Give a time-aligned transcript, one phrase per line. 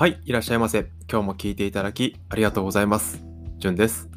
[0.00, 0.86] はい、いらっしゃいませ。
[1.10, 3.22] 今日も聞いていただきありがとうございます。
[3.58, 4.08] じゅんです。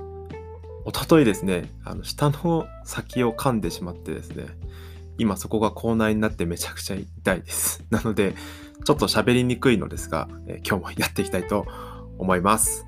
[0.86, 4.46] おとといですね、あの下の先を噛んでしまってですね、
[5.18, 7.84] 今そこが口内になってめちゃくちゃ痛いです。
[7.92, 8.34] なので、
[8.86, 11.68] ちょっと喋りにくいのですが、えー、今日もやっていきたいと
[12.18, 12.88] 思います。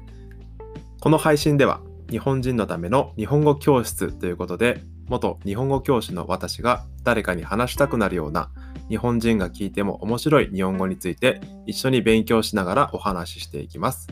[1.01, 8.51] この配信では、日本人のための日本語教室ということで、元日本語教師の私が誰かに話したくなるような
[8.89, 14.07] 日本人が聞いても面白い日本語について一緒に勉強しながらお話ししていきます。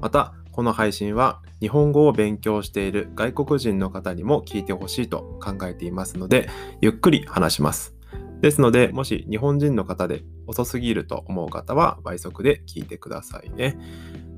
[0.00, 6.48] また、この配信は日本語を勉強している外国人の方にも聞いてほしいと考えていますので、
[6.80, 7.94] ゆっくり話します。
[8.40, 13.78] ですので、もし日本人の方で遅すぎると思う方は倍速で聞いてくださいね。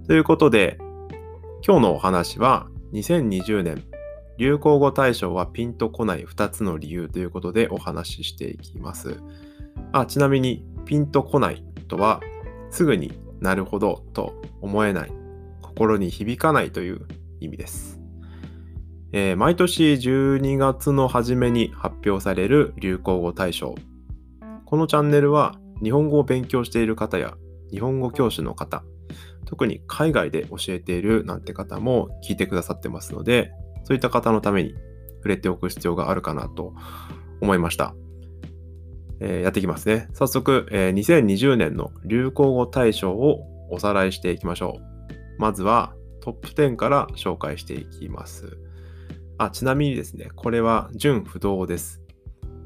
[0.07, 0.79] ということで、
[1.67, 3.85] 今日のお話は2020年
[4.39, 9.21] 流行語大賞はピンとこない2つの理由ということでお話ししていきます。
[10.01, 12.21] あちなみに、ピンとこないとは、
[12.71, 15.13] すぐになるほどと思えない、
[15.63, 17.07] 心に響かないという
[17.41, 17.99] 意味です。
[19.13, 23.75] えー、毎年12月の初めに発表される流行語大賞。
[24.67, 27.35] このチャンネルは日本語を勉強している方や
[27.71, 28.83] 日本語教師の方、
[29.47, 33.53] 特に海外で教えているなんて方も聞いてくださってますので、
[33.85, 34.75] そういった方のために
[35.19, 36.75] 触れておく必要があるかなと
[37.41, 37.95] 思いました。
[39.21, 40.09] えー、やっていきますね。
[40.13, 45.41] 早速、えー、2020年の流行語大賞をおさらいしていきましょう。
[45.41, 48.59] まずはトップ10から紹介していきます。
[49.39, 52.01] あ、ちなみにですね、これは純不動です。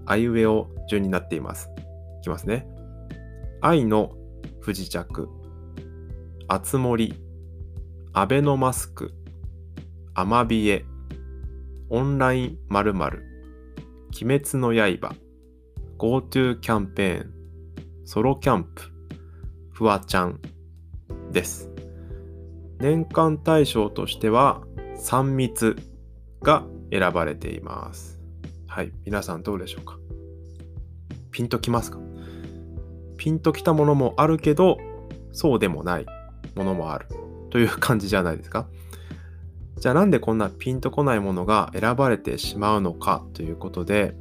[0.06, 1.68] あいうえお順になっています。
[2.20, 2.66] いきますね。
[3.60, 4.12] 愛の
[4.60, 5.28] 不時着、
[6.48, 7.14] あつ森、
[8.12, 9.12] アベノマスク、
[10.14, 10.84] アマビエ、
[11.90, 13.22] オンライン〇〇、
[14.22, 15.14] 鬼滅の刃、
[16.00, 17.30] GoTo キャンペーン、
[18.06, 18.84] ソロキャンプ、
[19.70, 20.40] フワちゃん
[21.30, 21.68] です。
[22.78, 24.62] 年間大賞としては
[24.96, 25.76] 3密
[26.40, 28.18] が選ばれています。
[28.66, 29.98] はい、皆さんどうでしょうか？
[31.32, 31.98] ピンときますか？
[33.18, 34.78] ピンときたものもあるけど、
[35.32, 36.06] そうでもない
[36.54, 37.08] ものもある
[37.50, 38.66] という感じじゃないですか？
[39.76, 44.14] じゃあなんでこんなピンとこないものが選ばれてしまうのかということで、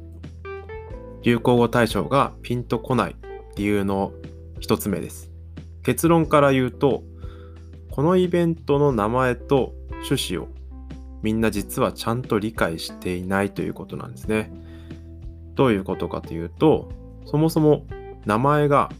[1.22, 3.16] 流行語大賞がピンとこない
[3.56, 4.12] 理由の
[4.58, 5.30] 一つ目です。
[5.82, 7.02] 結論から言うと、
[7.90, 9.74] このイベントの名前と
[10.08, 10.48] 趣旨を
[11.22, 14.50] みんな実はちゃんと理解していないということなんですね。
[15.54, 16.90] どういうことかというと、
[17.26, 17.86] そもそも
[18.24, 18.90] 名前が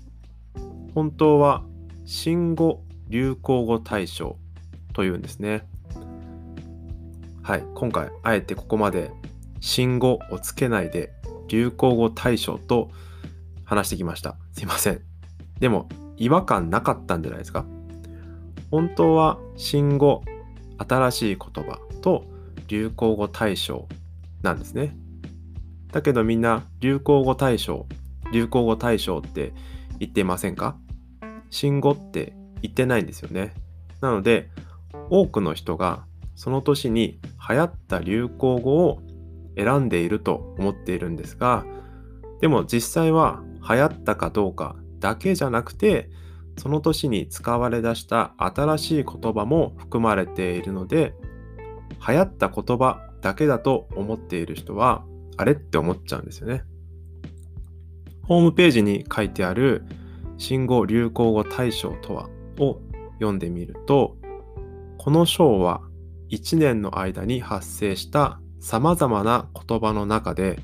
[0.94, 1.64] 本当は
[2.04, 4.36] 新語・流行語大賞
[4.92, 5.66] というんですね。
[7.42, 9.10] はい、今回あえてここまで
[9.60, 11.12] 新語をつけないで
[11.50, 12.90] 流行語大賞と
[13.64, 14.36] 話してきました。
[14.52, 15.00] すいません。
[15.58, 17.66] でも、違和感なかったんじゃないですか
[18.70, 20.22] 本当は新語、
[20.78, 22.24] 新しい言葉と
[22.68, 23.88] 流行語大賞
[24.42, 24.96] なんですね。
[25.92, 27.86] だけどみんな流行語大賞、
[28.32, 29.52] 流行語大賞って
[29.98, 30.76] 言っていませんか？
[31.50, 33.54] 新語って言ってないんですよね。
[34.00, 34.50] なので、
[35.10, 36.04] 多くの人が
[36.36, 37.18] その年に
[37.48, 39.02] 流行った流行語を
[39.56, 41.64] 選んでいると思っているんですが
[42.40, 46.10] でも実際は流行ったかどうかだけじゃなくて
[46.56, 51.14] その年に使われ出した新しい言葉も含まれているので
[52.06, 55.04] 流行った言葉だけだと思っている人は
[55.36, 56.64] あれって思っちゃうんですよね。
[58.22, 59.84] ホームページに書いてある
[60.38, 62.28] 新語・流行語大賞とは
[62.58, 62.80] を
[63.14, 64.16] 読んでみると
[64.98, 65.80] この賞は
[66.30, 70.60] 1年の間に発生した様々な言葉の中で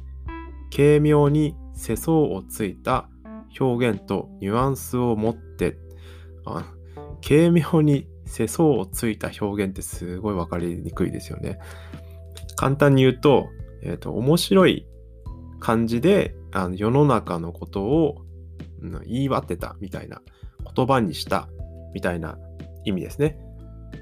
[0.74, 3.08] 軽妙に世相をついた
[3.58, 5.78] 表現とニュアンスを持って
[6.44, 6.72] あ
[7.26, 11.58] 軽妙に世相をついた表現ってすごい分かりにくいですよね。
[12.56, 13.48] 簡単に言うと、
[13.82, 14.86] えーと、面白い
[15.60, 18.24] 感じであの世の中のことを、
[18.80, 20.22] うん、言い当てたみたいな
[20.74, 21.48] 言葉にした
[21.94, 22.38] みたいな
[22.84, 23.38] 意味ですね。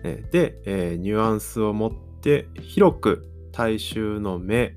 [0.03, 4.75] で、えー、ニュアンスを持って広く大衆の目、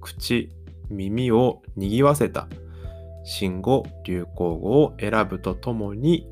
[0.00, 0.48] 口、
[0.88, 2.46] 耳を賑わせた
[3.24, 6.28] 新語・流行語を選ぶとともに、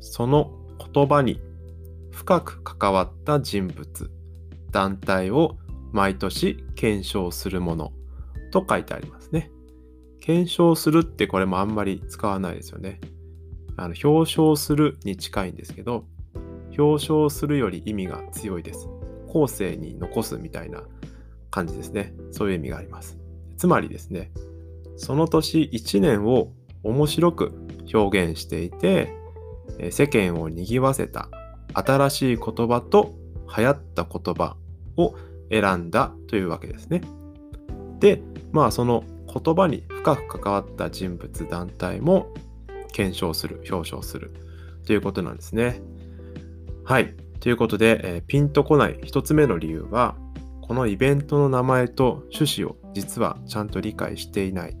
[0.00, 0.52] その
[0.92, 1.40] 言葉に
[2.10, 4.10] 深く関わった人物、
[4.72, 5.56] 団体を
[5.90, 7.92] 毎年検証するもの
[8.50, 9.50] と書いてありますね。
[10.20, 13.00] 検証するってこれもあんまり使わないですよね。
[13.78, 16.04] あの表彰するに近いんですけど、
[16.76, 18.86] 表彰するより意味が強いです。
[19.28, 20.82] 後世に残すみたいな
[21.52, 22.12] 感じですね。
[22.32, 23.16] そういう意味があります。
[23.56, 24.32] つまりですね、
[24.96, 26.52] その年1年を
[26.82, 27.52] 面白く
[27.94, 29.14] 表現していて、
[29.90, 31.28] 世間を賑わせた
[31.74, 33.14] 新しい言葉と
[33.56, 34.56] 流行った言葉
[34.96, 35.14] を
[35.50, 37.02] 選んだというわけですね。
[38.00, 42.34] で、まあその言葉に深く関わった人物団体も
[42.92, 44.32] 検証する、表彰する
[44.86, 45.80] ということなんですね。
[46.84, 47.14] はい。
[47.40, 50.16] ということで、えー、ピンとこない一つ目の理由は、
[50.62, 54.76] このイベントの名前と趣旨を実はちゃんと理解していない。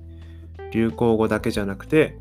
[0.72, 2.18] 流行語だけじゃなくて、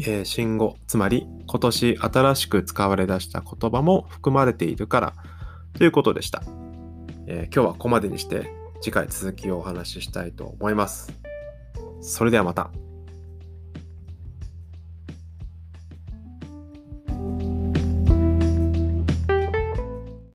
[0.00, 5.14] えー、新語、つまり今年新しく使われ出した言葉も含まれているから
[5.72, 6.42] ということでした。
[7.26, 11.12] えー、今日はここまでにして次回続きをお話ししたいと思います。
[12.00, 12.70] それではまた。